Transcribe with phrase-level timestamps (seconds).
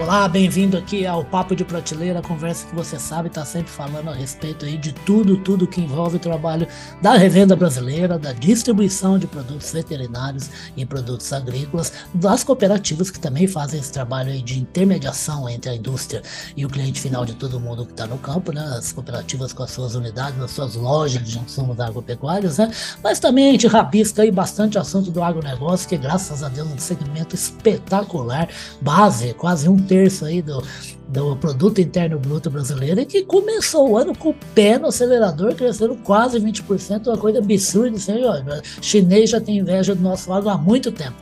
[0.00, 4.08] Olá, bem-vindo aqui ao Papo de Prateleira, a conversa que você sabe está sempre falando
[4.08, 6.68] a respeito aí de tudo, tudo que envolve o trabalho
[7.02, 13.48] da revenda brasileira, da distribuição de produtos veterinários e produtos agrícolas, das cooperativas que também
[13.48, 16.22] fazem esse trabalho aí de intermediação entre a indústria
[16.56, 18.62] e o cliente final de todo mundo que está no campo, né?
[18.78, 22.70] As cooperativas com as suas unidades, as suas lojas de insumos agropecuários, né?
[23.02, 26.74] Mas também a gente rabisca aí bastante assunto do agronegócio, que graças a Deus é
[26.74, 28.48] um segmento espetacular,
[28.80, 30.62] base, quase um terço aí do,
[31.08, 35.54] do produto interno bruto brasileiro e que começou o ano com o pé no acelerador,
[35.54, 37.96] crescendo quase 20%, uma coisa absurda.
[37.96, 38.40] Assim, ó,
[38.82, 41.16] chinês já tem inveja do nosso lado há muito tempo.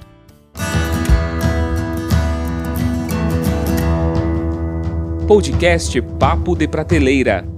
[5.26, 7.55] Podcast Papo de Prateleira.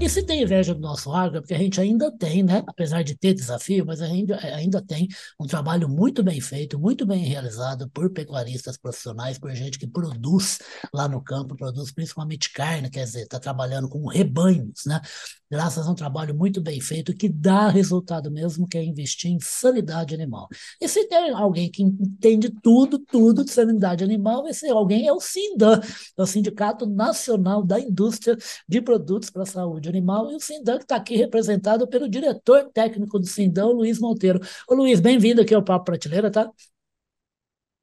[0.00, 2.62] E se tem inveja do nosso agro, porque a gente ainda tem, né?
[2.66, 5.08] Apesar de ter desafio, mas a gente ainda tem
[5.40, 10.58] um trabalho muito bem feito, muito bem realizado por pecuaristas profissionais, por gente que produz
[10.92, 15.00] lá no campo, produz principalmente carne, quer dizer, está trabalhando com rebanhos, né?
[15.54, 19.38] Graças a um trabalho muito bem feito que dá resultado mesmo, que é investir em
[19.38, 20.48] sanidade animal.
[20.80, 25.20] E se tem alguém que entende tudo, tudo de sanidade animal, esse alguém é o
[25.20, 25.80] SINDAN,
[26.18, 28.36] é o Sindicato Nacional da Indústria
[28.68, 32.68] de Produtos para a Saúde Animal, e o Sindan que está aqui representado pelo diretor
[32.74, 34.40] técnico do Sindão, Luiz Monteiro.
[34.68, 36.50] Ô Luiz, bem-vindo aqui ao Papo Prateleira, tá?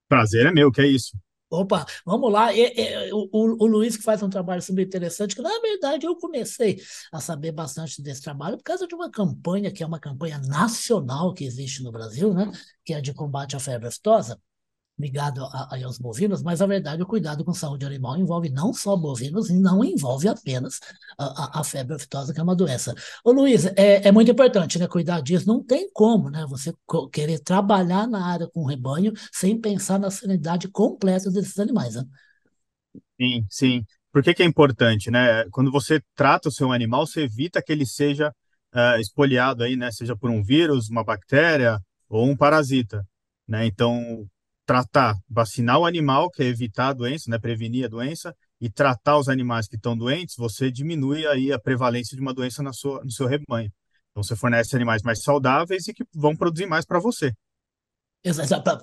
[0.10, 1.18] Prazer é meu, que é isso.
[1.52, 2.54] Opa, vamos lá.
[2.54, 6.16] E, e, o, o, Luiz que faz um trabalho super interessante, que na verdade eu
[6.16, 10.40] comecei a saber bastante desse trabalho por causa de uma campanha, que é uma campanha
[10.40, 12.50] nacional que existe no Brasil, né?
[12.86, 14.40] Que é de combate à febre aftosa
[15.02, 18.74] ligado a, a, aos bovinos, mas a verdade o cuidado com saúde animal envolve não
[18.74, 20.80] só bovinos e não envolve apenas
[21.18, 22.96] a, a, a febre aftosa, que é uma doença.
[23.24, 26.74] Ô Luiz, é, é, muito importante, né, cuidar disso, não tem como, né, você
[27.12, 32.06] querer trabalhar na área com rebanho sem pensar na sanidade completa desses animais, né?
[33.20, 33.86] Sim, sim.
[34.12, 35.46] Por que que é importante, né?
[35.52, 38.34] Quando você trata o seu animal, você evita que ele seja
[38.74, 41.80] uh, espoliado aí, né, seja por um vírus, uma bactéria
[42.10, 43.08] ou um parasita,
[43.48, 43.66] né?
[43.66, 44.28] Então,
[44.72, 49.18] tratar, vacinar o animal, que é evitar a doença, né, prevenir a doença, e tratar
[49.18, 53.04] os animais que estão doentes, você diminui aí a prevalência de uma doença na sua,
[53.04, 53.70] no seu rebanho.
[54.12, 57.34] Então, você fornece animais mais saudáveis e que vão produzir mais para você.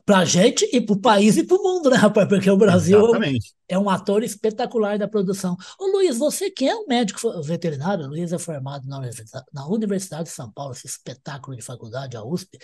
[0.05, 2.29] Para a gente e para o país e para o mundo, né, rapaz?
[2.29, 3.55] Porque o Brasil Exatamente.
[3.67, 5.57] é um ator espetacular da produção.
[5.79, 9.67] Ô Luiz, você que é um médico veterinário, o Luiz é formado na Universidade, na
[9.67, 12.59] Universidade de São Paulo, esse espetáculo de faculdade, a USP.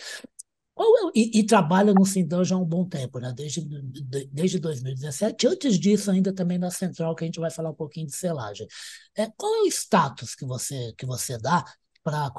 [1.15, 3.33] E, e, trabalha no Sindão já há um bom tempo, né?
[3.37, 3.65] desde,
[4.33, 5.47] desde 2017.
[5.47, 8.67] Antes disso, ainda também na Central, que a gente vai falar um pouquinho de selagem.
[9.17, 11.65] É, qual é o status que você, que você dá
[12.03, 12.31] para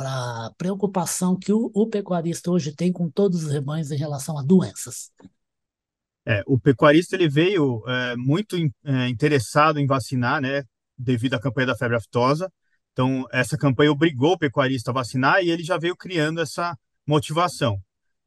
[0.00, 4.42] a preocupação que o, o, pecuarista hoje tem com todos os rebanhos em relação a
[4.42, 5.10] doenças?
[6.26, 10.62] É, o pecuarista ele veio é, muito é, interessado em vacinar, né,
[10.96, 12.52] devido à campanha da febre aftosa.
[12.92, 16.76] Então, essa campanha obrigou o pecuarista a vacinar e ele já veio criando essa
[17.08, 17.80] motivação.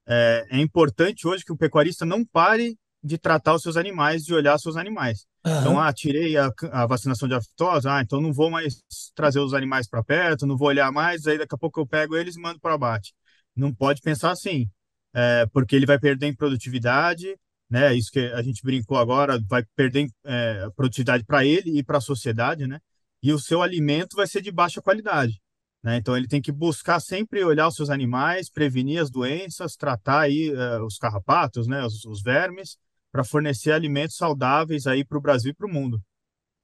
[0.08, 4.34] É, é, importante hoje que o pecuarista não pare de tratar os seus animais, de
[4.34, 5.26] olhar seus animais.
[5.46, 5.60] Uhum.
[5.60, 8.82] Então, ah, tirei a, a, vacinação de aftosa, ah, então não vou mais
[9.16, 12.16] trazer os animais para perto, não vou olhar mais, aí daqui a pouco eu pego
[12.16, 13.14] eles e mando para abate.
[13.56, 14.68] Não pode pensar assim,
[15.14, 17.36] é, porque ele vai perder em produtividade,
[17.70, 17.94] né?
[17.96, 22.02] Isso que a gente brincou agora, vai perder é, produtividade para ele e para a
[22.02, 22.80] sociedade, né?
[23.24, 25.40] E o seu alimento vai ser de baixa qualidade.
[25.84, 25.98] Né?
[25.98, 30.52] Então ele tem que buscar sempre olhar os seus animais, prevenir as doenças, tratar aí
[30.52, 32.78] uh, os carrapatos, né, os, os vermes,
[33.12, 36.02] para fornecer alimentos saudáveis aí para o Brasil e para o mundo.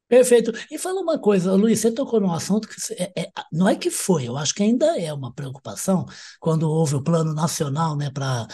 [0.07, 0.53] Perfeito.
[0.71, 3.91] E fala uma coisa, Luiz, você tocou num assunto que é, é, não é que
[3.91, 6.05] foi, eu acho que ainda é uma preocupação
[6.39, 8.47] quando houve o plano nacional né, para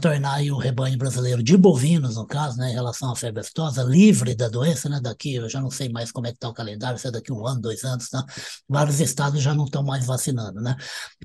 [0.00, 4.36] tornar o rebanho brasileiro de bovinos, no caso, né, em relação à febre aftosa, livre
[4.36, 6.96] da doença, né, daqui, eu já não sei mais como é que está o calendário,
[6.96, 8.22] se é daqui um ano, dois anos, né,
[8.68, 10.76] vários estados já não estão mais vacinando, né,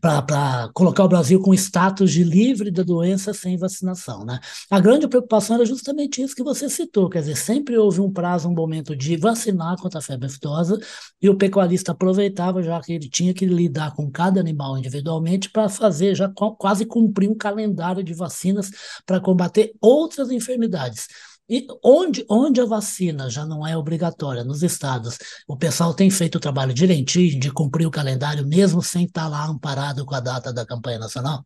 [0.02, 4.26] para colocar o Brasil com status de livre da doença sem vacinação.
[4.26, 4.40] Né.
[4.72, 8.50] A grande preocupação era justamente isso que você citou, quer dizer, sempre houve um prazo,
[8.50, 10.80] um momento de vacinar contra a febre aftosa,
[11.22, 15.70] e o pecuarista aproveitava, já que ele tinha que lidar com cada animal individualmente, para
[15.70, 18.70] fazer, já quase cumprir um calendário de vacinas
[19.06, 21.08] para combater outras enfermidades.
[21.48, 25.18] E onde, onde a vacina já não é obrigatória, nos estados,
[25.48, 29.46] o pessoal tem feito o trabalho direitinho de cumprir o calendário, mesmo sem estar lá
[29.46, 31.46] amparado com a data da campanha nacional?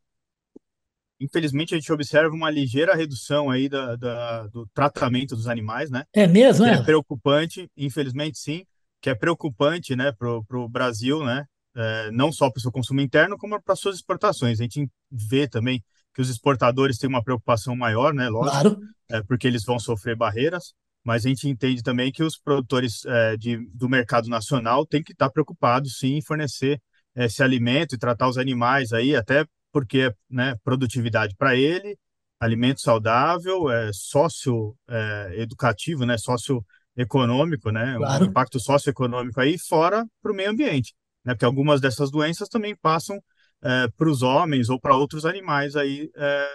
[1.20, 6.06] Infelizmente a gente observa uma ligeira redução aí da, da, do tratamento dos animais, né?
[6.14, 6.76] É mesmo, é?
[6.76, 6.84] é?
[6.84, 8.64] preocupante, infelizmente sim,
[9.02, 11.46] que é preocupante, né, para o Brasil, né?
[11.76, 14.60] É, não só para o seu consumo interno, como para suas exportações.
[14.60, 15.84] A gente vê também
[16.14, 18.28] que os exportadores têm uma preocupação maior, né?
[18.28, 18.80] Lógico, claro.
[19.10, 20.74] É, porque eles vão sofrer barreiras,
[21.04, 25.14] mas a gente entende também que os produtores é, de, do mercado nacional têm que
[25.14, 26.82] estar preocupados, sim, em fornecer
[27.16, 31.98] esse alimento e tratar os animais aí, até porque né, produtividade para ele,
[32.40, 38.26] alimento saudável, é, sócio é, educativo, né, socioeconômico, né, Claro.
[38.26, 40.94] um impacto socioeconômico aí, fora para o meio ambiente,
[41.26, 43.22] né, porque algumas dessas doenças também passam
[43.62, 46.48] é, para os homens ou para outros animais aí é,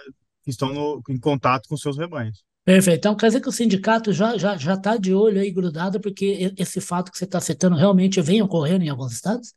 [0.43, 2.43] que estão no, em contato com seus rebanhos.
[2.63, 2.97] Perfeito.
[2.97, 6.51] Então, quer dizer que o sindicato já já já está de olho aí, grudado, porque
[6.57, 9.53] esse fato que você está citando realmente vem ocorrendo em alguns estados?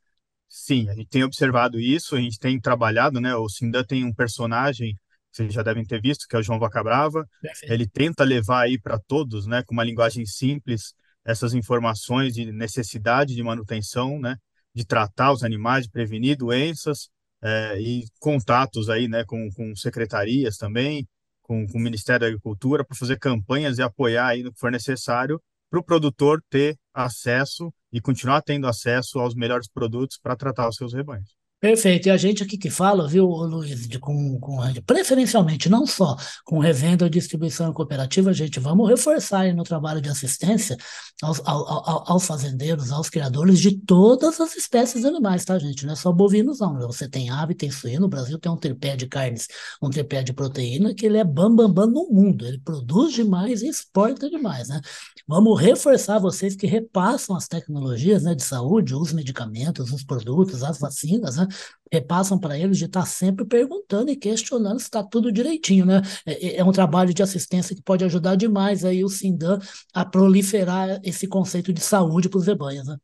[0.49, 3.35] Sim, a gente tem observado isso, a gente tem trabalhado, né?
[3.35, 4.99] O Sindan tem um personagem,
[5.31, 7.29] vocês já devem ter visto, que é o João Vacabrava.
[7.41, 7.73] Perfeito.
[7.73, 13.35] Ele tenta levar aí para todos, né, com uma linguagem simples, essas informações de necessidade
[13.35, 14.37] de manutenção, né,
[14.75, 17.11] de tratar os animais, de prevenir doenças,
[17.43, 21.07] eh, e contatos aí, né, com, com secretarias também,
[21.43, 24.71] com, com o Ministério da Agricultura, para fazer campanhas e apoiar aí no que for
[24.71, 25.41] necessário
[25.71, 30.77] para o produtor ter acesso e continuar tendo acesso aos melhores produtos para tratar os
[30.77, 31.37] seus rebanhos.
[31.61, 32.07] Perfeito.
[32.07, 36.61] E a gente aqui que fala, viu, Luiz, de, com, com, preferencialmente, não só com
[36.61, 40.77] revenda ou distribuição cooperativa, gente, vamos reforçar aí no trabalho de assistência
[41.21, 45.85] aos, ao- ao- aos fazendeiros, aos criadores de todas as espécies animais, tá, gente?
[45.85, 46.79] Não é só bovinos, não.
[46.87, 49.49] Você tem ave, tem suíno, o Brasil tem um tripé de carnes,
[49.83, 52.47] um tripé de proteína, que ele é bam, bam, bam no mundo.
[52.47, 54.81] Ele produz demais e exporta demais, né?
[55.27, 60.79] Vamos reforçar vocês que repassam as tecnologias, né, de saúde, os medicamentos, os produtos, as
[60.79, 61.48] vacinas, né?
[61.93, 66.03] Repassam para eles de estar sempre perguntando e questionando se está tudo direitinho, né?
[66.27, 69.59] É, é- é um trabalho de assistência que pode ajudar demais aí o Sindan
[69.95, 72.97] a proliferar esse conceito de saúde para os rebanhos, né?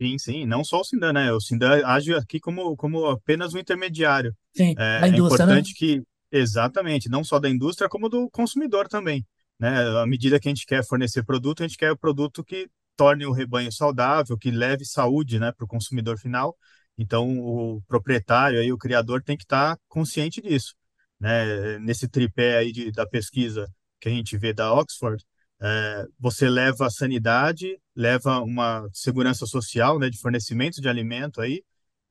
[0.00, 1.32] Sim, sim, não só o Sindan, né?
[1.32, 4.36] O Sindan age aqui como, como apenas um intermediário.
[4.56, 5.14] Sim, É, é né?
[5.18, 6.02] importante que,
[6.32, 9.24] exatamente, não só da indústria, como do consumidor também,
[9.58, 9.70] né?
[10.00, 13.24] À medida que a gente quer fornecer produto, a gente quer o produto que torne
[13.24, 16.56] o rebanho saudável, que leve saúde, né, para o consumidor final.
[16.98, 20.74] Então, o proprietário aí, o criador tem que estar consciente disso,
[21.20, 21.78] né?
[21.80, 23.66] Nesse tripé aí de, da pesquisa
[24.00, 25.24] que a gente vê da Oxford,
[25.60, 31.62] é, você leva a sanidade, leva uma segurança social, né, de fornecimento de alimento aí,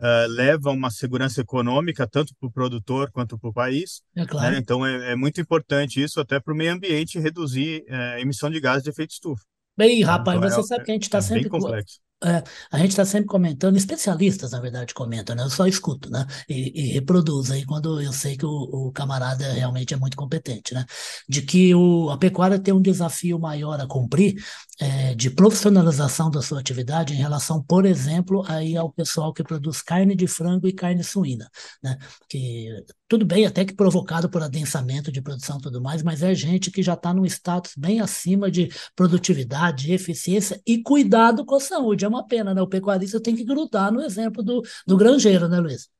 [0.02, 4.58] eh, leva uma segurança econômica tanto para o produtor quanto para o país, É né?
[4.58, 4.58] claro.
[4.58, 8.50] Então é, é muito importante isso até para o meio ambiente reduzir eh, a emissão
[8.50, 9.44] de gases de efeito estufa,
[9.78, 10.04] Bem, né?
[10.04, 12.00] rapaz, Então você sabe é, que a gente é, está é bem sempre co- complexo.
[12.26, 15.44] É, a gente está sempre comentando, especialistas, na verdade, comentam, né?
[15.44, 16.26] Eu só escuto, né?
[16.48, 20.74] E, e reproduzo aí quando eu sei que o, o camarada realmente é muito competente,
[20.74, 20.86] né?
[21.28, 24.36] De que o, a pecuária tem um desafio maior a cumprir,
[24.80, 29.82] é, de profissionalização da sua atividade em relação, por exemplo, aí ao pessoal que produz
[29.82, 31.50] carne de frango e carne suína,
[31.82, 31.98] né?
[32.30, 32.70] Que
[33.14, 36.72] tudo bem, até que provocado por adensamento de produção e tudo mais, mas é gente
[36.72, 42.06] que já está num status bem acima de produtividade, eficiência e cuidado com a saúde.
[42.06, 42.62] É uma pena, né?
[42.64, 45.92] O pecuarista tem que grudar no exemplo do, do granjeiro, né, Luiz?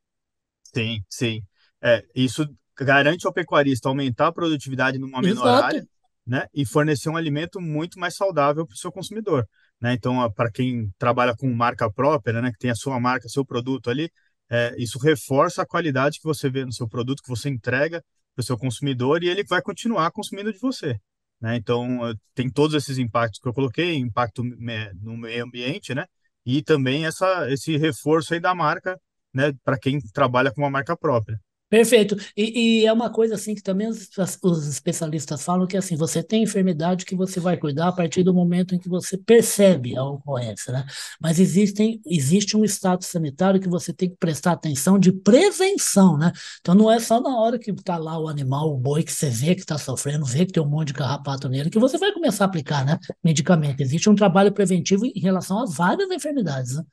[0.74, 1.44] Sim, sim.
[1.80, 5.66] É, isso garante ao pecuarista aumentar a produtividade numa menor Exato.
[5.66, 5.88] área,
[6.26, 6.48] né?
[6.52, 9.48] E fornecer um alimento muito mais saudável para o seu consumidor,
[9.80, 9.94] né?
[9.94, 12.52] Então, para quem trabalha com marca própria, né?
[12.52, 14.10] Que tem a sua marca, seu produto ali,
[14.54, 18.04] é, isso reforça a qualidade que você vê no seu produto, que você entrega
[18.36, 20.96] para o seu consumidor e ele vai continuar consumindo de você,
[21.42, 21.56] né?
[21.56, 26.06] Então, tem todos esses impactos que eu coloquei, impacto no meio ambiente, né?
[26.46, 29.00] E também essa, esse reforço aí da marca,
[29.34, 29.54] né?
[29.64, 31.40] Para quem trabalha com uma marca própria.
[31.74, 32.16] Perfeito.
[32.38, 34.08] E, e é uma coisa assim que também os,
[34.44, 38.32] os especialistas falam que assim, você tem enfermidade que você vai cuidar a partir do
[38.32, 40.86] momento em que você percebe a ocorrência, né?
[41.20, 46.32] Mas existem, existe um estado sanitário que você tem que prestar atenção de prevenção, né?
[46.62, 49.32] Então não é só na hora que está lá o animal, o boi, que você
[49.32, 52.12] vê que está sofrendo, vê que tem um monte de carrapato nele, que você vai
[52.14, 53.00] começar a aplicar, né?
[53.24, 53.82] Medicamento.
[53.82, 56.84] Existe um trabalho preventivo em relação a várias enfermidades, né?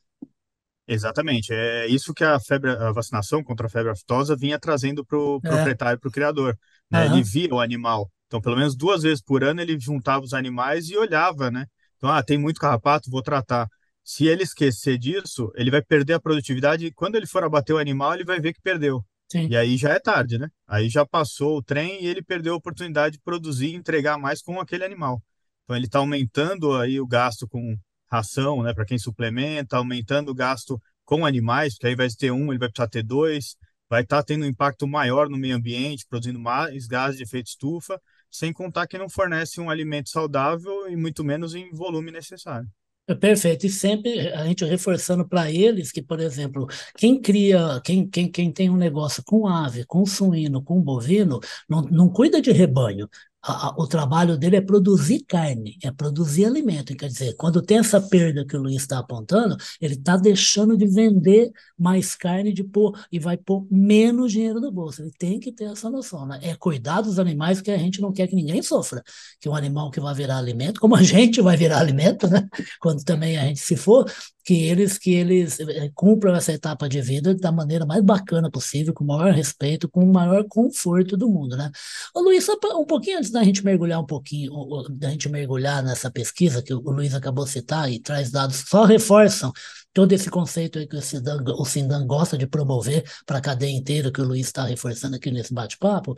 [0.93, 1.53] Exatamente.
[1.53, 5.37] É isso que a febre, a vacinação contra a febre aftosa vinha trazendo para o
[5.45, 5.49] É.
[5.49, 6.59] proprietário, para o criador,
[6.91, 7.07] né?
[7.07, 7.23] Ele Aham.
[7.23, 8.11] via o animal.
[8.27, 11.67] Então, pelo menos duas vezes por ano ele juntava os animais e olhava, né?
[11.97, 13.69] Então, ah, tem muito carrapato, vou tratar.
[14.03, 17.79] Se ele esquecer disso, ele vai perder a produtividade e quando ele for abater o
[17.79, 19.05] animal, ele vai ver que perdeu.
[19.31, 19.47] Sim.
[19.49, 20.49] E aí já é tarde, né?
[20.67, 24.43] Aí já passou o trem e ele perdeu a oportunidade de produzir e entregar mais
[24.43, 25.23] com aquele animal.
[25.65, 27.77] Então ele está aumentando aí o gasto com
[28.11, 28.75] ração, né?
[28.75, 32.69] Para quem suplementa, aumentando o gasto com animais, porque aí vai ter um, ele vai
[32.69, 33.57] precisar ter dois,
[33.89, 38.01] vai estar tendo um impacto maior no meio ambiente, produzindo mais gases de efeito estufa,
[38.31, 42.69] sem contar que não fornece um alimento saudável e muito menos em volume necessário.
[43.09, 48.09] É Perfeito, e sempre a gente reforçando para eles que, por exemplo, quem cria, quem,
[48.09, 52.53] quem, quem tem um negócio com ave, com suíno, com bovino, não, não cuida de
[52.53, 53.09] rebanho,
[53.43, 56.95] a, a, o trabalho dele é produzir carne, é produzir alimento.
[56.95, 60.87] Quer dizer, quando tem essa perda que o Luiz está apontando, ele está deixando de
[60.87, 65.03] vender mais carne de pôr, e vai pôr menos dinheiro no bolso.
[65.03, 66.27] Ele tem que ter essa noção.
[66.27, 66.39] Né?
[66.43, 69.03] É cuidar dos animais que a gente não quer que ninguém sofra.
[69.41, 72.47] Que um animal que vai virar alimento, como a gente vai virar alimento, né?
[72.81, 74.11] quando também a gente se for,
[74.51, 78.93] que eles que eles eh, cumpram essa etapa de vida da maneira mais bacana possível,
[78.93, 81.71] com o maior respeito, com o maior conforto do mundo, né?
[82.13, 84.53] Ô, Luiz, só um pouquinho antes da gente mergulhar um pouquinho,
[84.91, 88.83] da gente mergulhar nessa pesquisa que o Luiz acabou de citar e traz dados só
[88.85, 89.53] reforçam
[89.93, 93.71] todo esse conceito aí que o Sindan, o Sindan gosta de promover para a cadeia
[93.71, 96.17] inteira, que o Luiz está reforçando aqui nesse bate-papo,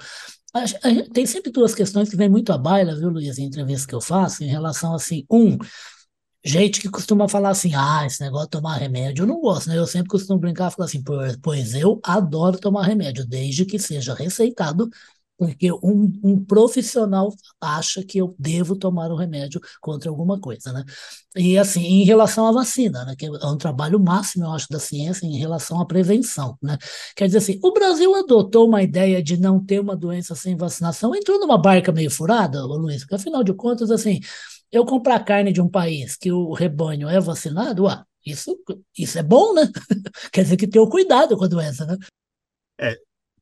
[1.12, 4.00] tem sempre duas questões que vêm muito à baila, viu, Luiz, em entrevistas que eu
[4.00, 5.58] faço, em relação assim, um,
[6.44, 9.78] gente que costuma falar assim, ah, esse negócio de tomar remédio eu não gosto, né?
[9.78, 11.02] Eu sempre costumo brincar e falar assim,
[11.42, 14.88] pois eu adoro tomar remédio, desde que seja receitado,
[15.38, 20.84] porque um, um profissional acha que eu devo tomar um remédio contra alguma coisa, né?
[21.36, 23.16] E assim, em relação à vacina, né?
[23.16, 26.78] Que é um trabalho máximo, eu acho, da ciência em relação à prevenção, né?
[27.16, 31.14] Quer dizer assim, o Brasil adotou uma ideia de não ter uma doença sem vacinação,
[31.14, 34.20] entrou numa barca meio furada, Luiz, porque afinal de contas, assim,
[34.72, 38.56] eu comprar carne de um país que o rebanho é vacinado, ué, isso,
[38.96, 39.62] isso é bom, né?
[40.32, 41.96] Quer dizer que tem o cuidado com a doença, né?
[42.80, 42.96] É,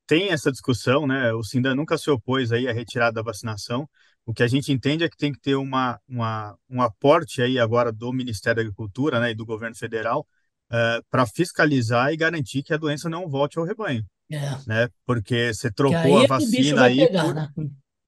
[0.07, 1.33] tem essa discussão, né?
[1.33, 3.89] O Sindan nunca se opôs aí à retirada da vacinação.
[4.27, 7.59] O que a gente entende é que tem que ter uma, uma um aporte aí
[7.59, 10.27] agora do Ministério da Agricultura, né, e do governo federal
[10.71, 14.51] uh, eh, para fiscalizar e garantir que a doença não volte ao rebanho, é.
[14.67, 14.89] né?
[15.07, 17.35] Porque você trocou a é vacina aí pegar, por...
[17.35, 17.49] né?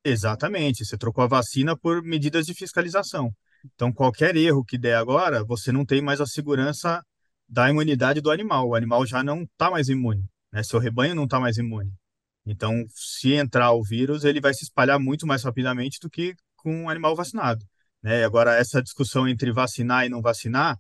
[0.05, 3.33] Exatamente, você trocou a vacina por medidas de fiscalização.
[3.65, 7.05] Então, qualquer erro que der agora, você não tem mais a segurança
[7.49, 8.69] da imunidade do animal.
[8.69, 10.63] O animal já não está mais imune, né?
[10.63, 11.93] Seu rebanho não está mais imune.
[12.45, 16.85] Então, se entrar o vírus, ele vai se espalhar muito mais rapidamente do que com
[16.85, 17.65] um animal vacinado.
[18.03, 18.25] Né?
[18.25, 20.77] Agora, essa discussão entre vacinar e não vacinar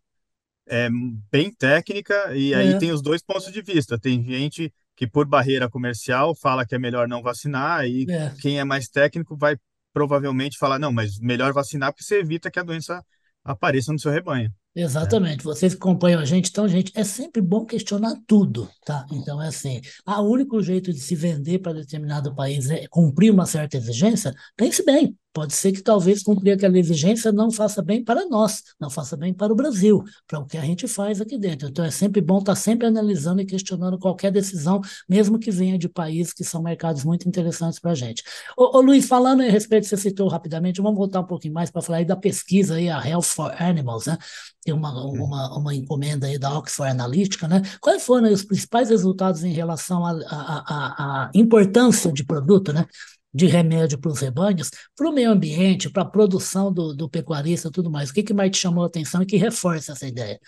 [0.67, 0.88] é
[1.31, 2.79] bem técnica, e aí é.
[2.79, 3.99] tem os dois pontos de vista.
[3.99, 8.35] Tem gente que por barreira comercial fala que é melhor não vacinar e é.
[8.41, 9.57] quem é mais técnico vai
[9.93, 13.05] provavelmente falar não, mas melhor vacinar porque você evita que a doença
[13.45, 14.53] apareça no seu rebanho.
[14.75, 15.45] Exatamente.
[15.45, 19.07] Vocês que acompanham a gente, então, gente, é sempre bom questionar tudo, tá?
[19.12, 23.45] Então, é assim, o único jeito de se vender para determinado país é cumprir uma
[23.45, 28.29] certa exigência, pense bem, Pode ser que talvez cumprir aquela exigência não faça bem para
[28.29, 31.69] nós, não faça bem para o Brasil, para o que a gente faz aqui dentro.
[31.69, 35.88] Então é sempre bom estar sempre analisando e questionando qualquer decisão, mesmo que venha de
[35.88, 38.23] países que são mercados muito interessantes para a gente.
[38.59, 41.81] Ô, ô, Luiz, falando a respeito, você citou rapidamente, vamos voltar um pouquinho mais para
[41.81, 44.19] falar aí da pesquisa aí, a Health for Animals, né?
[44.64, 47.62] Tem uma, uma, uma encomenda aí da Oxford Analytica, né?
[47.81, 52.87] Quais foram os principais resultados em relação à importância de produto, né?
[53.35, 57.69] de remédio para os rebanhos, para o meio ambiente, para a produção do, do pecuarista
[57.69, 58.11] e tudo mais.
[58.11, 60.38] O que, que mais te chamou a atenção e que reforça essa ideia?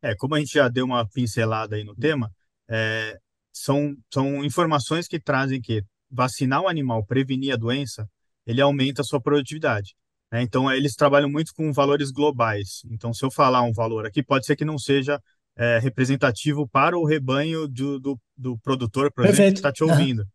[0.00, 2.32] É, como a gente já deu uma pincelada aí no tema,
[2.68, 3.18] é,
[3.52, 8.08] são, são informações que trazem que vacinar o animal, prevenir a doença,
[8.46, 9.94] ele aumenta a sua produtividade.
[10.32, 10.42] Né?
[10.42, 12.82] Então, eles trabalham muito com valores globais.
[12.90, 15.20] Então, se eu falar um valor aqui, pode ser que não seja
[15.56, 20.20] é, representativo para o rebanho do, do, do produtor, por exemplo, que está te ouvindo.
[20.20, 20.28] Uhum.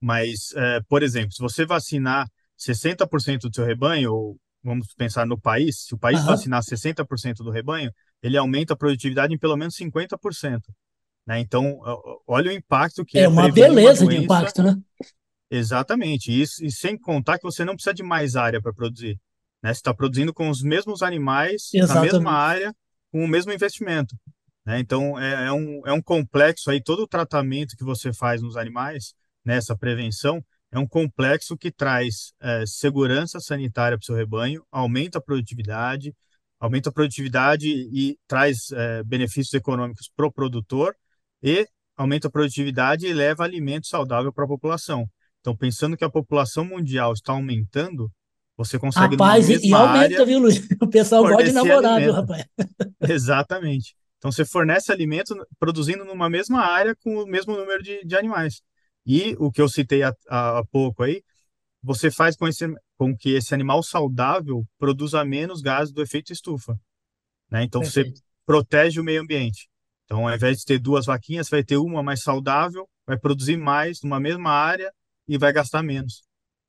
[0.00, 5.38] Mas, é, por exemplo, se você vacinar 60% do seu rebanho, ou vamos pensar no
[5.38, 6.26] país, se o país uhum.
[6.26, 10.60] vacinar 60% do rebanho, ele aumenta a produtividade em pelo menos 50%.
[11.26, 11.40] Né?
[11.40, 11.80] Então,
[12.26, 13.22] olha o impacto que é.
[13.22, 14.76] É uma beleza uma de impacto, né?
[15.50, 16.30] Exatamente.
[16.30, 19.18] Isso, e sem contar que você não precisa de mais área para produzir.
[19.64, 19.72] Né?
[19.72, 22.12] Você está produzindo com os mesmos animais, Exatamente.
[22.12, 22.76] na mesma área,
[23.10, 24.14] com o mesmo investimento.
[24.66, 24.78] Né?
[24.78, 28.58] Então, é, é, um, é um complexo aí, todo o tratamento que você faz nos
[28.58, 34.62] animais nessa prevenção é um complexo que traz é, segurança sanitária para o seu rebanho,
[34.70, 36.14] aumenta a produtividade,
[36.60, 40.94] aumenta a produtividade e traz é, benefícios econômicos para o produtor
[41.42, 41.66] e
[41.96, 45.08] aumenta a produtividade e leva alimento saudável para a população.
[45.40, 48.10] Então, pensando que a população mundial está aumentando,
[48.56, 49.16] você consegue.
[49.16, 50.66] Rapaz, e aumenta, área, viu, Luiz?
[50.80, 52.44] O pessoal gosta de namorar, viu, rapaz?
[53.08, 53.96] Exatamente.
[54.18, 58.62] Então, você fornece alimento produzindo numa mesma área com o mesmo número de, de animais.
[59.04, 61.22] E o que eu citei há, há pouco aí,
[61.82, 66.78] você faz com, esse, com que esse animal saudável produza menos gases do efeito estufa.
[67.50, 67.64] Né?
[67.64, 68.16] Então, Perfeito.
[68.16, 69.68] você protege o meio ambiente.
[70.04, 74.00] Então, ao invés de ter duas vaquinhas, vai ter uma mais saudável, vai produzir mais
[74.02, 74.90] numa mesma área
[75.28, 76.22] e vai gastar menos.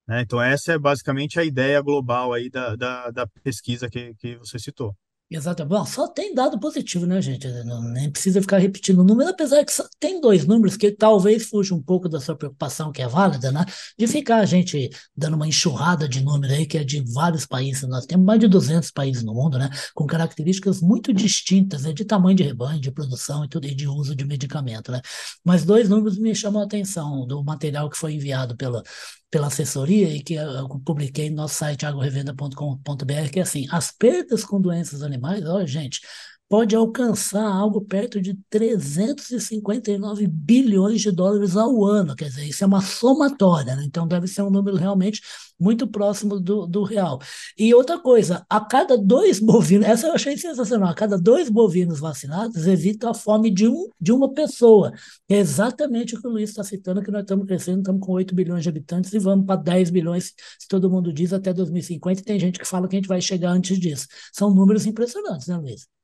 [0.07, 0.21] Né?
[0.21, 4.59] Então, essa é basicamente a ideia global aí da, da, da pesquisa que, que você
[4.59, 4.95] citou.
[5.27, 5.65] Exato.
[5.65, 7.47] Bom, só tem dado positivo, né, gente?
[7.63, 11.49] Não, nem precisa ficar repetindo o número, apesar que só tem dois números que talvez
[11.49, 13.65] fujam um pouco da sua preocupação, que é válida, né?
[13.97, 17.89] De ficar a gente dando uma enxurrada de número aí, que é de vários países.
[17.89, 19.67] Nós temos mais de 200 países no mundo, né?
[19.95, 21.91] Com características muito distintas, né?
[21.91, 25.01] De tamanho de rebanho, de produção e tudo, e de uso de medicamento, né?
[25.43, 28.83] Mas dois números me chamam a atenção do material que foi enviado pela,
[29.29, 34.43] pela assessoria e que eu publiquei no nosso site agrorevenda.com.br, que é assim, as perdas
[34.43, 36.01] com doenças animais, olha, gente,
[36.47, 42.15] pode alcançar algo perto de 359 bilhões de dólares ao ano.
[42.15, 43.83] Quer dizer, isso é uma somatória, né?
[43.85, 45.21] então deve ser um número realmente
[45.59, 47.19] muito próximo do, do real.
[47.57, 51.99] E outra coisa, a cada dois bovinos, essa eu achei sensacional, a cada dois bovinos
[51.99, 54.91] vacinados evita a fome de, um, de uma pessoa.
[55.29, 58.35] É exatamente o que o Luiz está citando, que nós estamos crescendo, estamos com 8
[58.35, 62.23] bilhões de habitantes e vamos para 10 bilhões, se todo mundo diz, até 2050, e
[62.23, 64.07] tem gente que fala que a gente vai chegar antes disso.
[64.33, 65.94] São números impressionantes, né, Luiz?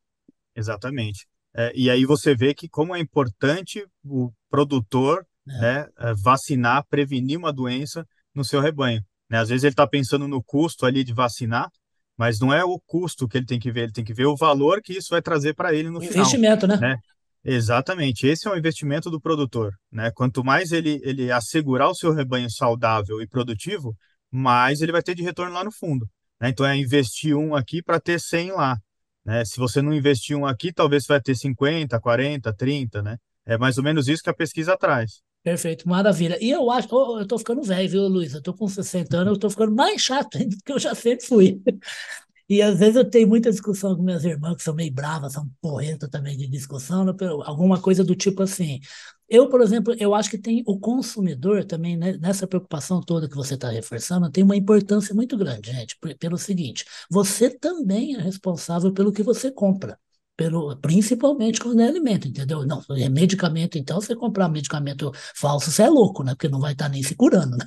[0.61, 1.25] Exatamente.
[1.53, 5.59] É, e aí você vê que como é importante o produtor é.
[5.59, 9.03] né, é, vacinar, prevenir uma doença no seu rebanho.
[9.29, 9.39] Né?
[9.39, 11.69] Às vezes ele está pensando no custo ali de vacinar,
[12.17, 14.35] mas não é o custo que ele tem que ver, ele tem que ver o
[14.35, 16.17] valor que isso vai trazer para ele no o final.
[16.17, 16.77] Investimento, né?
[16.77, 16.97] né?
[17.43, 19.73] Exatamente, esse é o investimento do produtor.
[19.91, 20.11] Né?
[20.11, 23.97] Quanto mais ele, ele assegurar o seu rebanho saudável e produtivo,
[24.29, 26.07] mais ele vai ter de retorno lá no fundo.
[26.39, 26.49] Né?
[26.49, 28.77] Então é investir um aqui para ter 100 lá.
[29.25, 29.45] Né?
[29.45, 33.17] Se você não investir um aqui, talvez você vai ter 50, 40, 30, né?
[33.45, 35.21] É mais ou menos isso que a pesquisa traz.
[35.43, 36.37] Perfeito, maravilha.
[36.39, 38.33] E eu acho, oh, eu tô ficando velho, viu, Luiz?
[38.33, 40.93] Eu tô com 60 anos, eu tô ficando mais chato ainda do que eu já
[40.93, 41.61] sempre fui.
[42.47, 45.49] E às vezes eu tenho muita discussão com minhas irmãs, que são meio bravas, são
[45.61, 47.13] porrentas também de discussão, né?
[47.45, 48.81] alguma coisa do tipo assim.
[49.33, 53.35] Eu, por exemplo, eu acho que tem o consumidor também, né, nessa preocupação toda que
[53.35, 58.93] você está reforçando, tem uma importância muito grande, gente, pelo seguinte: você também é responsável
[58.93, 59.97] pelo que você compra
[60.41, 62.65] pelo, principalmente quando é alimento, entendeu?
[62.65, 66.33] Não, é medicamento, então, você comprar medicamento falso, você é louco, né?
[66.33, 67.65] Porque não vai estar nem se curando, né?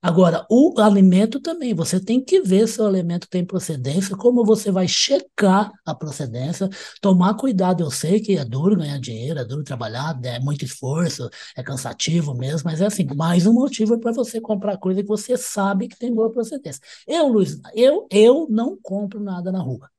[0.00, 4.70] Agora, o alimento também, você tem que ver se o alimento tem procedência, como você
[4.70, 6.70] vai checar a procedência,
[7.02, 11.28] tomar cuidado, eu sei que é duro ganhar dinheiro, é duro trabalhar, é muito esforço,
[11.54, 15.36] é cansativo mesmo, mas é assim, mais um motivo para você comprar coisa que você
[15.36, 16.80] sabe que tem boa procedência.
[17.06, 19.90] Eu, Luiz, eu, eu não compro nada na rua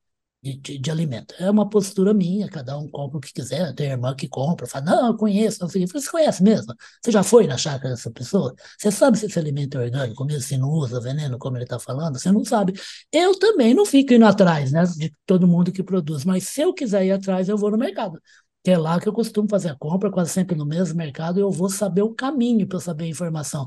[0.41, 1.34] de, de, de, alimento.
[1.39, 3.73] É uma postura minha, cada um compra o que quiser.
[3.73, 5.93] Tem irmã que compra, fala, não, eu conheço, não sei o que.
[5.93, 6.73] Você conhece mesmo?
[7.04, 8.54] Você já foi na chácara dessa pessoa?
[8.78, 11.80] Você sabe se esse alimento é orgânico, mesmo se não usa veneno, como ele está
[11.80, 12.19] falando?
[12.19, 12.73] Você não sabe.
[13.12, 16.73] Eu também não fico indo atrás né, de todo mundo que produz, mas se eu
[16.73, 18.21] quiser ir atrás, eu vou no mercado
[18.67, 21.41] que é lá que eu costumo fazer a compra, quase sempre no mesmo mercado, e
[21.41, 23.65] eu vou saber o caminho para saber a informação.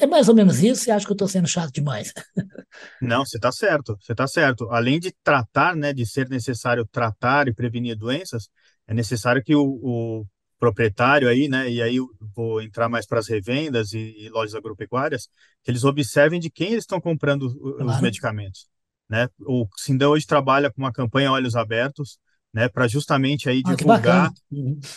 [0.00, 2.12] É mais ou menos isso, você acha que eu estou sendo chato demais?
[3.00, 4.68] Não, você está certo, você está certo.
[4.72, 8.48] Além de tratar, né, de ser necessário tratar e prevenir doenças,
[8.88, 10.26] é necessário que o, o
[10.58, 14.56] proprietário aí, né, e aí eu vou entrar mais para as revendas e, e, lojas
[14.56, 15.28] agropecuárias,
[15.62, 18.02] que eles observem de quem eles estão comprando os claro.
[18.02, 18.66] medicamentos.
[19.08, 19.28] Né?
[19.46, 22.18] O Sindão hoje trabalha com uma campanha Olhos Abertos,
[22.54, 24.32] né, para justamente aí ah, divulgar,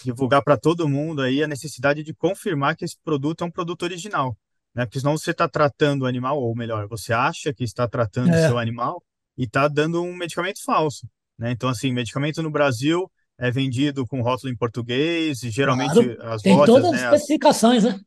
[0.06, 3.82] divulgar para todo mundo aí a necessidade de confirmar que esse produto é um produto
[3.82, 4.38] original,
[4.76, 4.86] né?
[4.86, 8.36] Porque senão você está tratando o animal, ou melhor, você acha que está tratando o
[8.36, 8.48] é.
[8.48, 9.04] seu animal
[9.36, 11.50] e está dando um medicamento falso, né?
[11.50, 16.42] Então assim, medicamento no Brasil é vendido com rótulo em português e geralmente claro, as
[16.44, 17.94] tem lojas, todas as né, especificações, as...
[17.96, 18.00] né?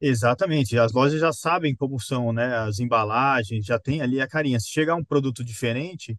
[0.00, 4.58] Exatamente, as lojas já sabem como são, né, as embalagens, já tem ali a carinha.
[4.58, 6.18] Se chegar um produto diferente,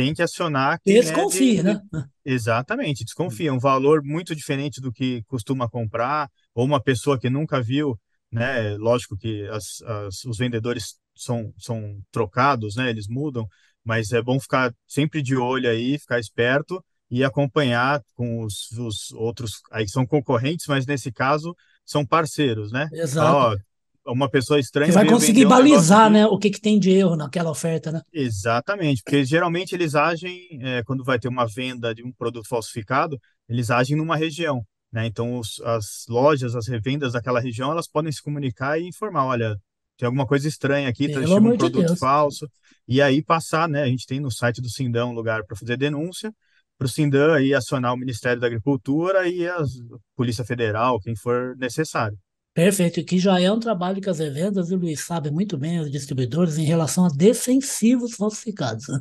[0.00, 1.80] tem que acionar quem desconfia, é de, né?
[2.24, 3.52] Exatamente, desconfia.
[3.52, 7.98] Um valor muito diferente do que costuma comprar, ou uma pessoa que nunca viu,
[8.32, 8.76] né?
[8.78, 12.88] Lógico que as, as, os vendedores são, são trocados, né?
[12.88, 13.46] Eles mudam,
[13.84, 19.12] mas é bom ficar sempre de olho aí, ficar esperto e acompanhar com os, os
[19.12, 22.88] outros, aí são concorrentes, mas nesse caso são parceiros, né?
[22.92, 23.36] Exato.
[23.36, 23.69] Ó,
[24.06, 24.88] uma pessoa estranha.
[24.88, 28.02] Que vai conseguir balizar, um né, o que, que tem de erro naquela oferta, né?
[28.12, 33.18] Exatamente, porque geralmente eles agem, é, quando vai ter uma venda de um produto falsificado,
[33.48, 35.06] eles agem numa região, né?
[35.06, 39.56] Então, os, as lojas, as revendas daquela região, elas podem se comunicar e informar, olha,
[39.96, 42.48] tem alguma coisa estranha aqui, está um produto falso,
[42.88, 43.82] e aí passar, né?
[43.82, 46.32] A gente tem no site do Sindão um lugar para fazer denúncia,
[46.78, 49.58] para o Sindão aí acionar o Ministério da Agricultura e a
[50.16, 52.16] Polícia Federal, quem for necessário.
[52.52, 55.80] Perfeito, que já é um trabalho que as revendas, e o Luiz sabe muito bem,
[55.80, 58.88] os distribuidores, em relação a defensivos falsificados.
[58.88, 58.98] Né?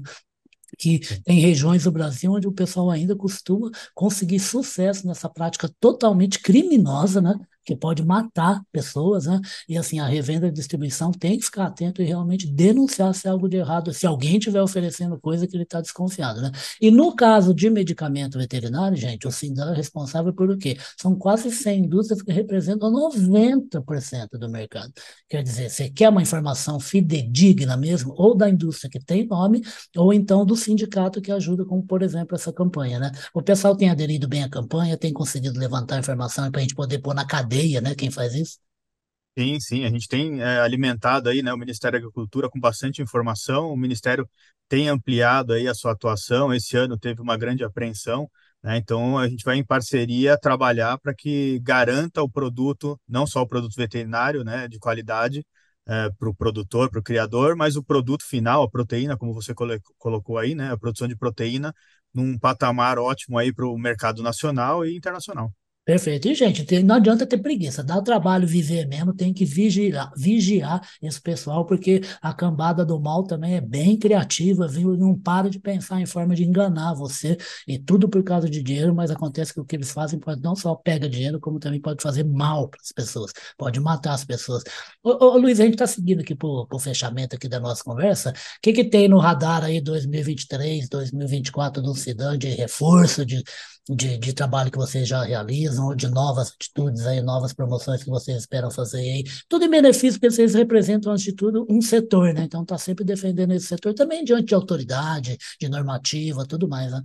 [0.78, 6.40] Que tem regiões do Brasil onde o pessoal ainda costuma conseguir sucesso nessa prática totalmente
[6.40, 7.36] criminosa, né?
[7.66, 9.40] Que pode matar pessoas, né?
[9.68, 13.30] E assim, a revenda e distribuição tem que ficar atento e realmente denunciar se é
[13.30, 16.52] algo de errado, se alguém estiver oferecendo coisa que ele está desconfiado, né?
[16.82, 20.78] E no caso de medicamento veterinário, gente, o Sindan é responsável por o quê?
[21.00, 24.92] São quase 100 indústrias que representam 90% do mercado.
[25.28, 29.62] Quer dizer, você quer uma informação fidedigna mesmo, ou da indústria que tem nome,
[29.96, 33.12] ou então do sindicato que ajuda, como por exemplo essa campanha, né?
[33.34, 37.00] O pessoal tem aderido bem à campanha, tem conseguido levantar informação para a gente poder
[37.00, 37.49] pôr na cadeia,
[37.82, 37.96] né?
[37.96, 38.60] Quem faz isso?
[39.38, 43.02] Sim, sim, a gente tem é, alimentado aí, né, o Ministério da Agricultura com bastante
[43.02, 44.30] informação, o Ministério
[44.68, 48.30] tem ampliado aí a sua atuação, esse ano teve uma grande apreensão,
[48.62, 53.42] né, então a gente vai em parceria trabalhar para que garanta o produto, não só
[53.42, 55.46] o produto veterinário, né, de qualidade,
[55.88, 59.54] é, para o produtor, para o criador, mas o produto final, a proteína, como você
[59.98, 61.74] colocou aí, né, a produção de proteína,
[62.14, 65.54] num patamar ótimo aí para o mercado nacional e internacional.
[65.90, 66.28] Perfeito.
[66.28, 70.88] E, gente, tem, não adianta ter preguiça, dá trabalho viver mesmo, tem que vigiar, vigiar
[71.02, 74.96] esse pessoal, porque a cambada do mal também é bem criativa, viu?
[74.96, 77.36] Não para de pensar em forma de enganar você,
[77.68, 80.56] e tudo por causa de dinheiro, mas acontece que o que eles fazem pode não
[80.56, 84.62] só pega dinheiro, como também pode fazer mal para as pessoas, pode matar as pessoas.
[85.02, 88.30] Ô, ô Luiz, a gente está seguindo aqui para o fechamento aqui da nossa conversa.
[88.30, 93.42] O que, que tem no radar aí 2023, 2024 do Cidã de reforço, de
[93.90, 98.10] de, de trabalho que vocês já realizam, ou de novas atitudes aí, novas promoções que
[98.10, 99.24] vocês esperam fazer aí.
[99.48, 102.44] Tudo em benefício, porque vocês representam, antes de tudo, um setor, né?
[102.44, 107.02] Então, está sempre defendendo esse setor também diante de autoridade, de normativa, tudo mais, né?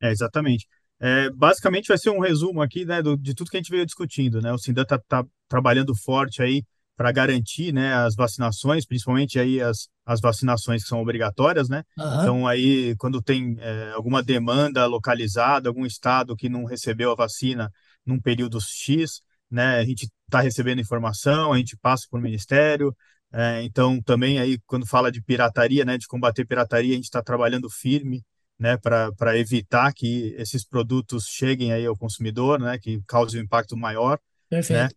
[0.00, 0.66] É, exatamente.
[1.00, 3.84] É, basicamente, vai ser um resumo aqui, né, do, de tudo que a gente veio
[3.84, 4.52] discutindo, né?
[4.52, 6.62] O Sindan está tá trabalhando forte aí
[7.00, 11.82] para garantir né, as vacinações, principalmente aí as, as vacinações que são obrigatórias, né?
[11.96, 12.20] Uhum.
[12.20, 17.72] Então aí quando tem é, alguma demanda localizada, algum estado que não recebeu a vacina
[18.04, 19.78] num período X, né?
[19.78, 22.94] A gente está recebendo informação, a gente passa por ministério.
[23.32, 27.22] É, então também aí quando fala de pirataria, né, de combater pirataria, a gente está
[27.22, 28.22] trabalhando firme,
[28.58, 33.74] né, para evitar que esses produtos cheguem aí ao consumidor, né, que causem um impacto
[33.74, 34.18] maior,
[34.50, 34.82] Perfeito.
[34.82, 34.88] né?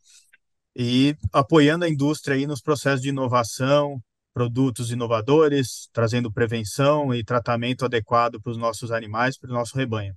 [0.76, 4.02] E apoiando a indústria aí nos processos de inovação,
[4.34, 10.16] produtos inovadores, trazendo prevenção e tratamento adequado para os nossos animais, para o nosso rebanho.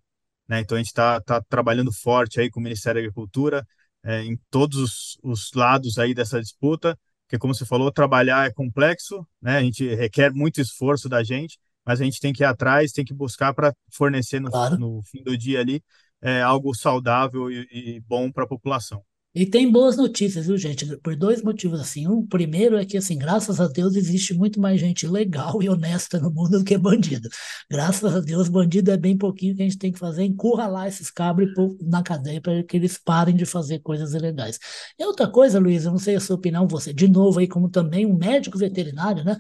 [0.49, 0.61] Né?
[0.61, 3.66] Então a gente está tá trabalhando forte aí com o Ministério da Agricultura
[4.05, 8.53] é, em todos os, os, lados aí dessa disputa, porque como você falou, trabalhar é
[8.53, 9.59] complexo, né?
[9.59, 13.05] A gente requer muito esforço da gente, mas a gente tem que ir atrás, tem
[13.05, 14.79] que buscar para fornecer no, claro.
[14.79, 15.83] no, fim do dia ali
[16.23, 19.03] é, algo saudável e, e bom para a população.
[19.38, 20.96] E tem boas notícias, viu, gente?
[21.03, 22.09] Por dois motivos, assim.
[22.09, 26.18] Um, primeiro é que, assim, graças a Deus existe muito mais gente legal e honesta
[26.18, 27.29] no mundo do que bandido.
[27.70, 31.11] Graças a Deus, bandido é bem pouquinho que a gente tem que fazer, encurralar esses
[31.11, 31.49] cabos
[31.83, 34.59] na cadeia para que eles parem de fazer coisas ilegais.
[34.99, 37.68] E outra coisa, Luiz, eu não sei a sua opinião, você, de novo aí, como
[37.68, 39.37] também um médico veterinário, né?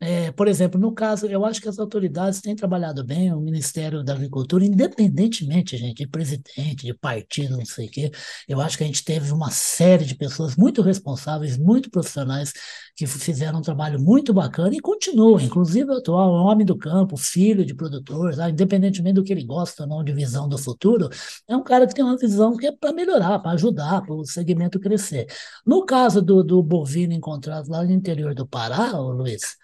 [0.00, 4.04] É, por exemplo, no caso, eu acho que as autoridades têm trabalhado bem, o Ministério
[4.04, 8.10] da Agricultura, independentemente, gente, de presidente, de partido, não sei o quê,
[8.46, 12.52] eu acho que a gente teve uma série de pessoas muito responsáveis, muito profissionais,
[12.94, 17.64] que fizeram um trabalho muito bacana e continuam, inclusive o atual homem do campo, filho
[17.64, 18.52] de produtor, sabe?
[18.52, 21.08] independentemente do que ele gosta ou não de visão do futuro,
[21.48, 24.24] é um cara que tem uma visão que é para melhorar, para ajudar, para o
[24.24, 25.26] segmento crescer.
[25.66, 29.56] No caso do, do bovino encontrado lá no interior do Pará, Luiz,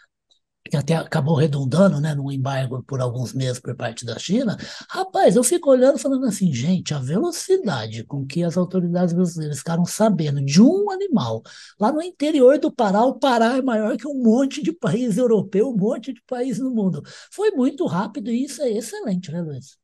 [0.71, 4.57] que até acabou redundando, né, num embargo por alguns meses por parte da China,
[4.89, 9.85] rapaz, eu fico olhando falando assim, gente, a velocidade com que as autoridades brasileiras ficaram
[9.85, 11.43] sabendo de um animal
[11.79, 15.69] lá no interior do Pará, o Pará é maior que um monte de país europeu,
[15.69, 17.03] um monte de país no mundo.
[17.31, 19.77] Foi muito rápido e isso é excelente, né, Luiz?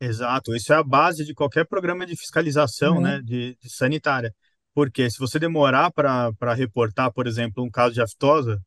[0.00, 3.02] Exato, isso é a base de qualquer programa de fiscalização, uhum.
[3.02, 4.34] né, de, de sanitária.
[4.72, 8.58] Porque se você demorar para reportar, por exemplo, um caso de aftosa,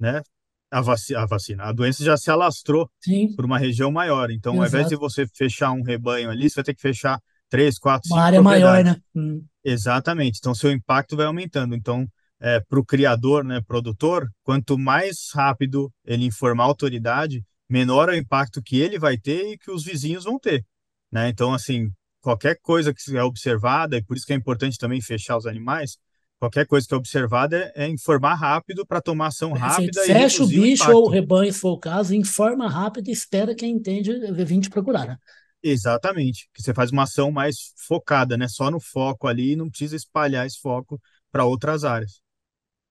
[0.00, 0.22] né,
[0.70, 2.90] a, vaci a vacina, a doença já se alastrou
[3.36, 4.30] por uma região maior.
[4.30, 4.62] Então, Exato.
[4.62, 8.12] ao invés de você fechar um rebanho ali, você vai ter que fechar três, quatro,
[8.12, 8.96] uma área maior, né?
[9.14, 9.44] Hum.
[9.64, 10.38] Exatamente.
[10.38, 11.74] Então, seu impacto vai aumentando.
[11.74, 12.06] Então,
[12.40, 18.12] é, para o criador, né, produtor, quanto mais rápido ele informar a autoridade, menor é
[18.12, 20.64] o impacto que ele vai ter e que os vizinhos vão ter.
[21.10, 21.28] Né?
[21.28, 25.36] Então, assim, qualquer coisa que é observada, e por isso que é importante também fechar
[25.36, 25.98] os animais,
[26.38, 30.02] qualquer coisa que é observada é, é informar rápido para tomar ação rápida.
[30.04, 33.54] Fecha o bicho o ou o rebanho, se for o caso, informa rápido e espera
[33.54, 34.12] quem entende
[34.44, 35.06] vir te procurar.
[35.06, 35.16] Né?
[35.62, 38.46] Exatamente, que você faz uma ação mais focada, né?
[38.46, 41.00] Só no foco ali, e não precisa espalhar esse foco
[41.32, 42.20] para outras áreas.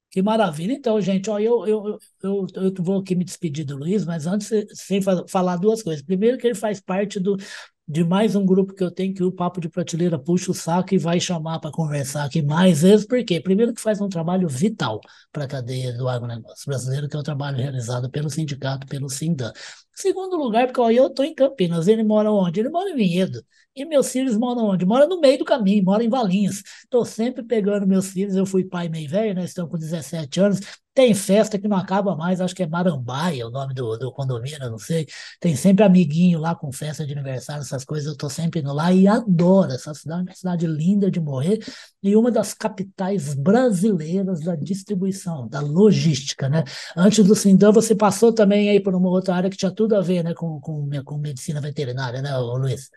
[0.10, 0.74] Que maravilha.
[0.74, 4.50] Então, gente, ó, eu, eu, eu, eu, vou aqui me despedir do Luiz, mas antes,
[4.74, 6.04] sem falar duas coisas.
[6.04, 7.38] Primeiro, que ele faz parte do,
[7.88, 10.94] de mais um grupo que eu tenho que o Papo de Prateleira puxa o saco
[10.94, 15.00] e vai chamar para conversar aqui mais vezes, porque primeiro que faz um trabalho vital
[15.32, 19.54] para a cadeia do agronegócio brasileiro, que é o trabalho realizado pelo sindicato, pelo Sindan.
[19.98, 22.60] Segundo lugar, porque ó, eu estou em Campinas, ele mora onde?
[22.60, 23.44] Ele mora em Vinhedo.
[23.76, 24.86] E meus filhos moram onde?
[24.86, 26.64] Mora no meio do caminho, mora em Valinhos.
[26.84, 29.44] Estou sempre pegando meus filhos, eu fui pai meio velho, né?
[29.44, 30.60] Estão com 17 anos.
[30.96, 34.58] Tem festa que não acaba mais, acho que é Marambaia, o nome do, do condomínio,
[34.72, 35.06] não sei.
[35.40, 38.92] Tem sempre amiguinho lá com festa de aniversário, essas coisas, eu estou sempre indo lá
[38.92, 41.60] e adoro essa cidade, uma cidade linda de morrer
[42.02, 46.64] e uma das capitais brasileiras da distribuição, da logística, né?
[46.96, 50.02] Antes do Sindão, você passou também aí por uma outra área que tinha tudo a
[50.02, 52.90] ver, né, com, com, com medicina veterinária, né, Luiz?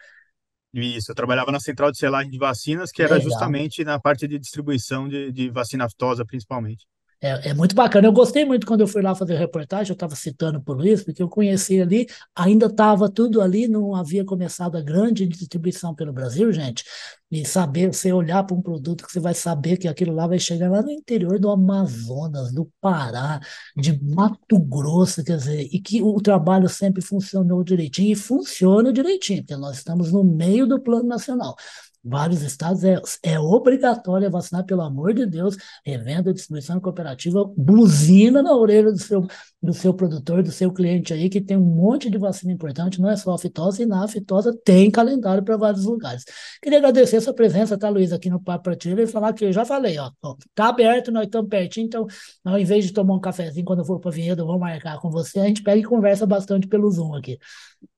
[0.73, 3.29] Isso, eu trabalhava na central de selagem de vacinas, que era Legal.
[3.29, 6.87] justamente na parte de distribuição de, de vacina aftosa, principalmente.
[7.23, 8.09] É, é, muito bacana.
[8.09, 11.23] Eu gostei muito quando eu fui lá fazer reportagem, eu estava citando por Luiz, porque
[11.23, 16.51] eu conheci ali, ainda estava tudo ali, não havia começado a grande distribuição pelo Brasil,
[16.51, 16.83] gente.
[17.31, 20.39] E saber, você olhar para um produto que você vai saber que aquilo lá vai
[20.39, 23.39] chegar lá no interior do Amazonas, do Pará,
[23.77, 29.43] de Mato Grosso, quer dizer, e que o trabalho sempre funcionou direitinho, e funciona direitinho,
[29.43, 31.55] porque nós estamos no meio do plano nacional
[32.03, 38.55] vários estados é, é obrigatório vacinar, pelo amor de Deus, revenda, distribuição cooperativa, buzina na
[38.55, 39.27] orelha do seu,
[39.63, 43.11] do seu produtor, do seu cliente aí, que tem um monte de vacina importante, não
[43.11, 43.39] é só a
[43.79, 46.25] e na fitose tem calendário para vários lugares.
[46.63, 49.53] Queria agradecer a sua presença, tá, Luiz, aqui no Papo Prateleira e falar que eu
[49.53, 52.07] já falei, ó, ó tá aberto, nós estamos pertinho, então,
[52.45, 55.11] ao invés de tomar um cafezinho quando eu for para Vinhedo, eu vou marcar com
[55.11, 57.39] você, a gente pega e conversa bastante pelo Zoom aqui.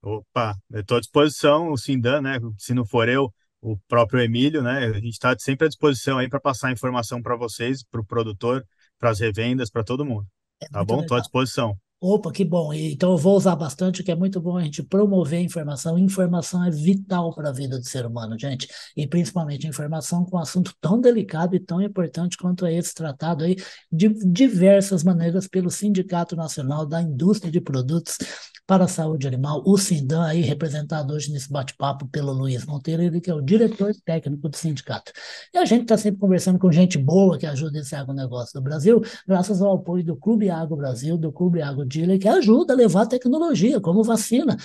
[0.02, 4.60] Opa, eu estou à disposição, o Sindan, né, se não for eu, o próprio Emílio,
[4.60, 4.86] né?
[4.86, 8.66] A gente está sempre à disposição aí para passar informação para vocês, para o produtor,
[8.98, 10.26] para as revendas, para todo mundo.
[10.60, 11.00] É tá bom?
[11.00, 11.78] Estou à disposição.
[12.04, 12.72] Opa, que bom.
[12.72, 15.96] Então eu vou usar bastante, que é muito bom a gente promover a informação.
[15.96, 18.66] Informação é vital para a vida do ser humano, gente.
[18.96, 23.44] E principalmente informação com um assunto tão delicado e tão importante quanto é esse tratado
[23.44, 23.54] aí
[23.90, 28.18] de diversas maneiras pelo Sindicato Nacional da Indústria de Produtos
[28.66, 33.20] para a Saúde Animal, o Sindan, aí representado hoje nesse bate-papo pelo Luiz Monteiro, ele
[33.20, 35.12] que é o diretor técnico do sindicato.
[35.52, 39.02] E a gente está sempre conversando com gente boa que ajuda esse agronegócio do Brasil,
[39.26, 41.84] graças ao apoio do Clube Agro Brasil, do Clube Agro
[42.18, 44.56] Que ajuda a levar tecnologia, como vacina,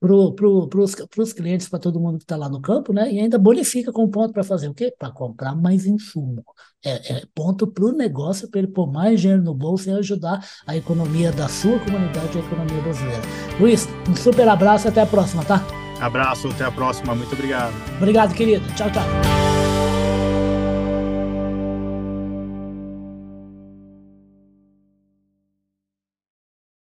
[0.00, 0.68] para pro,
[1.18, 3.10] os clientes, para todo mundo que está lá no campo, né?
[3.10, 4.94] E ainda bonifica com ponto para fazer o quê?
[4.96, 6.44] Para comprar mais insumo.
[6.84, 10.46] É, é ponto para o negócio, para ele pôr mais dinheiro no bolso e ajudar
[10.66, 13.22] a economia da sua comunidade e a economia brasileira.
[13.58, 15.64] Luiz, um super abraço e até a próxima, tá?
[16.00, 17.14] Abraço, até a próxima.
[17.14, 17.72] Muito obrigado.
[17.96, 18.66] Obrigado, querido.
[18.74, 19.45] Tchau, tchau.